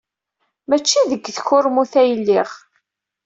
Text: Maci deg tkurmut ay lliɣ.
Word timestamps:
Maci 0.69 1.01
deg 1.11 1.23
tkurmut 1.35 1.93
ay 2.01 2.09
lliɣ. 2.19 2.49